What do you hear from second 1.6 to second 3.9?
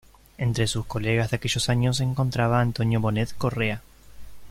años se encontraba Antonio Bonet Correa.